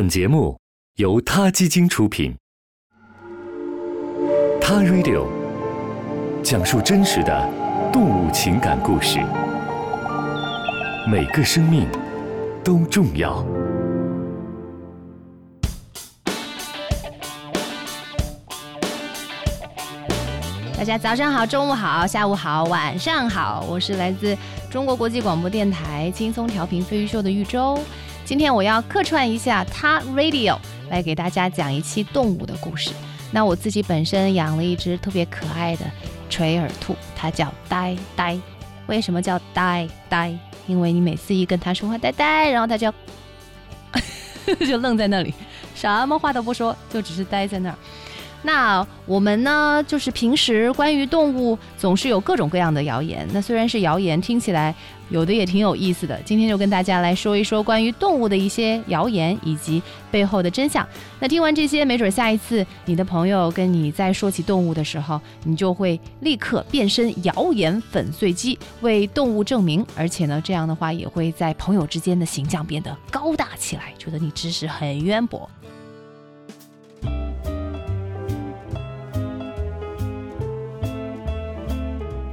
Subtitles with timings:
[0.00, 0.56] 本节目
[0.94, 2.32] 由他基金出品，
[4.60, 5.26] 《他 Radio》
[6.40, 7.50] 讲述真实的
[7.92, 9.18] 动物情感故事，
[11.04, 11.88] 每个生命
[12.62, 13.44] 都重要。
[20.76, 24.38] 大家早上好，中午好，下午好，晚上好，我是来自
[24.70, 27.76] 中国国际广播电台轻松调频飞鱼秀的玉州。
[28.28, 30.58] 今天我要客串一下他 Radio，
[30.90, 32.90] 来给大家讲一期动物的故事。
[33.30, 35.86] 那我自己本身养了一只特别可爱的
[36.28, 38.38] 垂耳兔，它叫呆呆。
[38.86, 40.38] 为什么叫呆呆？
[40.66, 42.92] 因为你每次一跟它说话，呆呆，然后它就
[44.66, 45.32] 就愣在那里，
[45.74, 47.78] 什么话都不说，就只是呆在那儿。
[48.42, 53.26] 那我们呢，就是平时关于动物总是有各种各样的谣言。
[53.32, 54.72] 那虽然是谣言，听起来
[55.10, 56.16] 有的也挺有意思的。
[56.24, 60.86] 今天就跟大家来说一说关于动物的一些谣言以及背后的真相。
[61.18, 69.84] 那听完这些，没准下一次你的朋友跟你在说起动物的时候，你就会立刻变身谣言粉碎机，为动物证明。
[69.96, 75.50] 而且呢，这样的话也会在朋友之间的形象变得高大起来，觉得你知识很渊博。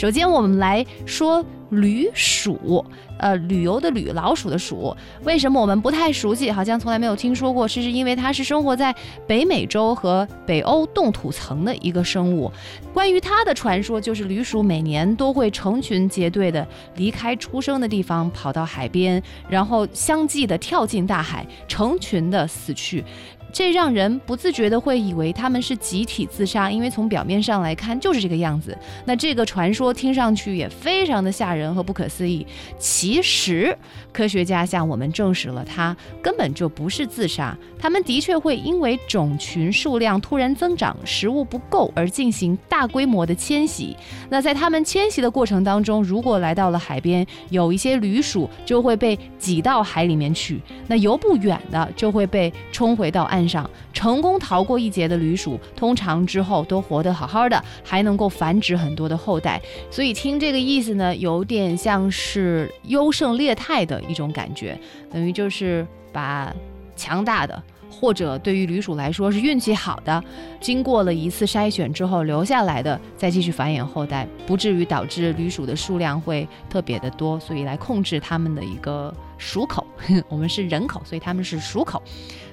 [0.00, 2.82] 首先，我们来说旅鼠，
[3.18, 4.96] 呃，旅游的旅，老鼠的鼠。
[5.24, 6.50] 为什么我们不太熟悉？
[6.50, 8.94] 好像从来没有听说过，是是因为它是生活在
[9.26, 12.50] 北美洲和北欧冻土层的一个生物。
[12.94, 23.04] 关于它的传说，就是旅鼠每年都会成群结队的离开出生的地方，跑到海边，然后相继的跳进大海，成群的死去。
[23.52, 28.76] 这让人不自觉的会以为他们是集体自杀，因为从表面上来看就是这个样子。
[29.04, 32.46] 那这个传说听上去也非常的吓人和不可思议。
[32.78, 33.76] 其实，
[34.12, 37.56] 科学家向我们证实了，它根本就不是自杀。
[37.76, 43.96] 他们的确会因为种群数量突然增长，食物不够而进行大规模的迁徙。
[44.28, 50.60] 那在他们迁徙的过程当中，如果来到了海边，有一些旅鼠就会被挤到海里面去。
[50.86, 53.39] 那游不远的就会被冲回到岸。
[53.48, 59.60] 上成功逃过一劫的旅鼠，通常之后都活得好好的，还能够繁殖很多的后代。
[59.90, 64.78] 所以听这个意思呢，有点像是优胜劣汰的一种感觉，
[65.10, 66.54] 等于就是把
[66.96, 70.22] 强大的，或者对于旅鼠来说是运气好的，
[70.60, 79.86] 经过了一次筛选之后留下来的，再继续繁衍后代，不至于导致旅鼠的数量会特别的多，所以来控制它们的一个鼠口。
[80.28, 82.02] 我们是人口，所以他们是鼠口。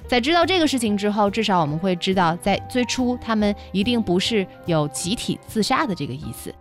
[0.06, 6.52] 在知道这个事情之后，至少我们会知道，在最初他们一定不是有集体自杀的这个意思。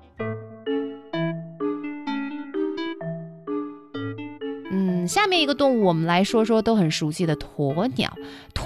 [5.07, 8.13] 下面一个动物，我们来说说都很熟悉的鸵鸟。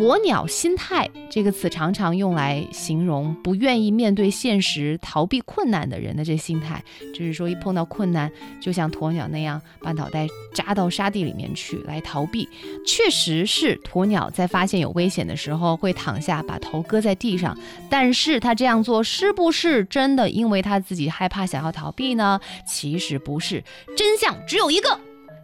[0.02, 12.50] 鸵鸟心态这个词常常用来形容不愿意面对现实、逃避困难的人的这心态，就是说一碰到困难，就像鸵鸟那样把脑袋扎到沙地里面去来逃避。
[12.84, 17.56] 确实是鸵鸟在发现有危险的时候会躺下，把头搁在地上。
[17.88, 22.42] 但是它这样做是不是真的因为它自己害怕想要逃避呢？
[22.68, 23.64] 其实不是，
[23.96, 25.00] 真相只有一个。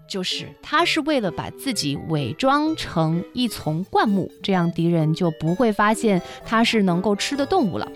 [0.08, 7.88] 就是他是为了把自己伪装成一丛灌木，这样敌人就不会发现他是能够吃的动物了。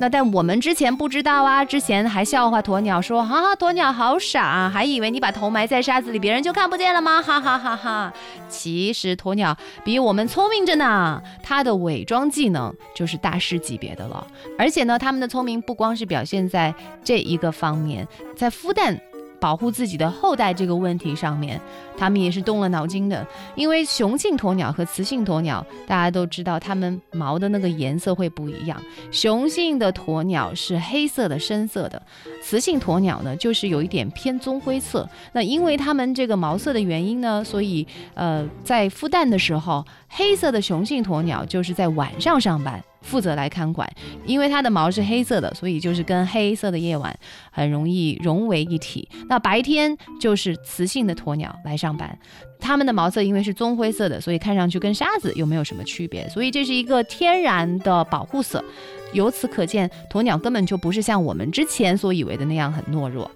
[0.00, 7.20] 那但我们之前不知道啊，之前还笑话鸵鸟说啊，鸵鸟好傻，还以为你把头埋在沙子里，别人就看不见了吗？
[7.20, 8.12] 哈哈哈哈！
[8.48, 14.26] 其实鸵鸟比我们聪明着呢，它的伪装技能就是大师级别的了。
[14.58, 18.98] 而且呢，它们的聪明不光是表现在这一个方面，在孵蛋。
[19.40, 21.58] 保护自己的后代这个问题上面，
[21.96, 23.26] 他们也是动了脑筋的。
[23.54, 28.80] 因为雄性鸵鸟和雌性鸵鸟，大家都知道，它们毛的那个颜色会不一样。
[29.10, 32.00] 雄性的鸵鸟是黑色的、深色的，
[32.42, 35.08] 雌性鸵鸟呢就是有一点偏棕灰色。
[35.32, 42.82] 那因为它们这个毛色的原因呢，所以呃，在孵蛋的时候，黑色的雄性鸵鸟就是在晚上上班。
[43.02, 43.88] 负责来看管，
[44.24, 47.16] 因为它的毛是黑色的，所以就是跟黑色的夜晚
[47.50, 49.08] 很容易融为一体。
[49.28, 52.18] 那白天就是雌性的鸵鸟来上班，
[52.58, 58.64] 它们的毛色因为是棕灰色的，所以看上去跟沙子又没有什么区别，所以这是一个天然的保护色。
[59.12, 63.30] 由此可见，鸵鸟根本就不是像我们之前所以为的那样很懦弱。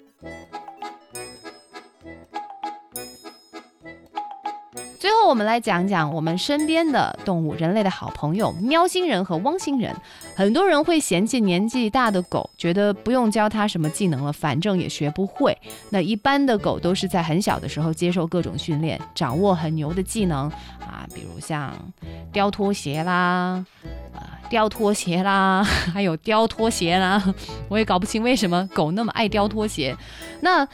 [5.26, 9.94] 我们来讲讲我们身边的动物，人类的好朋友——喵星人和汪星人。
[10.36, 15.56] 很多人会嫌弃年纪大的狗，觉得不用教它什么技能了，反正也学不会。
[15.90, 20.48] 那一般的狗都是在很小的时候接受各种训练，掌握很牛的技能
[20.80, 21.72] 啊，比如像
[22.32, 23.64] 叼拖鞋啦，
[24.14, 27.22] 啊，叼拖鞋啦，还有叼拖鞋啦。
[27.68, 29.96] 我也搞不清为什么狗那么爱叼拖鞋。
[30.40, 30.66] 那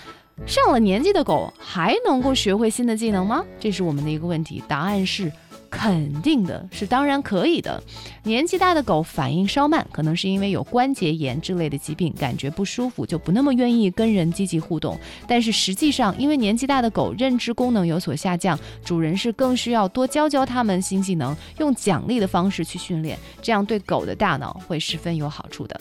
[0.47, 3.45] 上了年纪的狗还能够学会新的技能吗？
[3.59, 4.63] 这是我们的一个问题。
[4.67, 5.31] 答案是。
[5.73, 7.81] 肯定的是，当然可以的。
[8.25, 14.99] 年纪大的狗反应稍慢，可能是因为有关节炎之类的疾病，感觉不舒服，就不那么愿意跟人积极互动。
[15.29, 25.81] 但是实际上，因为年纪大的狗认知功能有所下降，主人是更需要多教教它们新技能，用奖励的方式去训练，这样对狗的大脑会十分有好处的。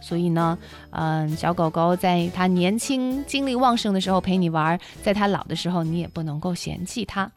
[0.00, 0.56] 所以呢，
[0.90, 7.30] 嗯，小狗狗在它年轻、精力旺盛的时候陪你玩，在它老的时候，你也不能够嫌弃它。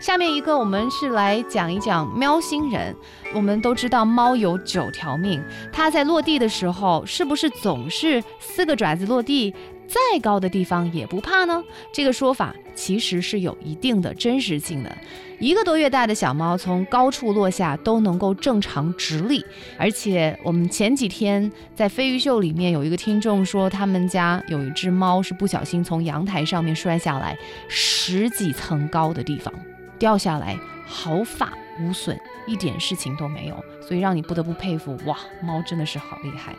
[0.00, 2.94] 下面一个，我们是来讲一讲喵星人。
[3.34, 5.42] 我们都知道猫有九条命，
[5.72, 9.52] 它在落地的时候，是不是总是四个爪子落地，
[9.88, 11.62] 再高的地方也不怕呢？
[11.92, 14.96] 这个说法其实是有一定的真实性的。
[15.40, 19.44] 一个多月大的小猫从高处落下都能够正常直立，
[19.76, 27.36] 而且我们前几天在飞鱼秀里面有一个听众说，他们家有一只猫是不小心从阳台上面摔下来，
[27.68, 29.52] 十几层高的地方。
[29.98, 36.54] 掉下来毫发无损，一点事情都没有，所以让你不得不佩服哇，猫真的是好厉害。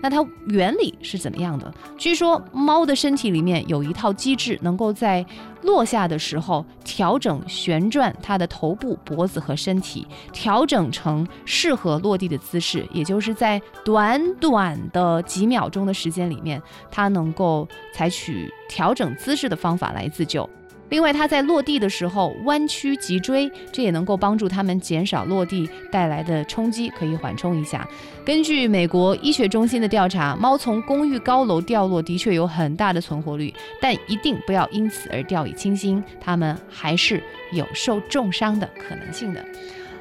[0.00, 1.74] 那它原理是怎么样的？
[1.96, 5.26] 据说猫的身体里面有一套机制，能够在
[5.62, 16.62] 落下的时候调整旋转它的头部、脖子和身体，调整成适合落地的姿势，也就是在短短的几秒钟的时间里面，
[16.92, 20.48] 它能够采取调整姿势的方法来自救。
[20.90, 27.86] 另外，它在落地的时候弯曲脊椎，这也能够帮助它们减少落地带来的冲击，可以缓冲一下。
[28.24, 39.44] 根据美国医学中心的调查，猫从公寓高楼掉落的确有很大的存活率，但一定不要因此而掉以轻心，它们还是有受重伤的可能性的。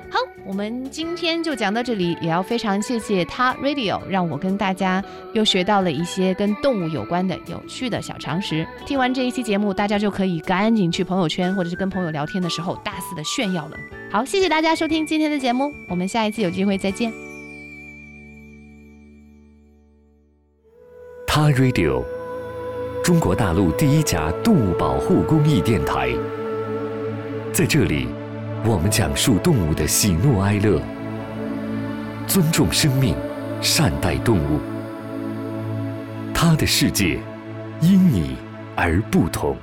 [0.09, 8.65] 好，我们今天就讲到这里，也要非常谢谢他 Radio，让我跟大家又学到了一些跟动物有关的有趣的小常识。
[8.85, 13.77] 听完这一期节目，大家就可以赶紧去朋友圈或者是跟朋友聊天的时候大肆的炫耀了。
[14.09, 17.11] 好，谢谢大家收听今天的节目，我们下一次有机会再见。
[21.27, 22.01] 他 Radio，
[23.03, 26.11] 中国大陆第一家动物保护公益电台，
[27.51, 28.07] 在这里。
[28.65, 30.81] 我们讲述动物的喜怒哀乐，
[32.27, 33.15] 尊重生命，
[33.61, 34.59] 善待动物。
[36.33, 37.19] 它的世界
[37.79, 38.35] 因你
[38.75, 39.55] 而不同。